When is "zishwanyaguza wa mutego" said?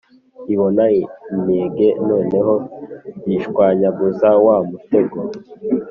3.23-5.17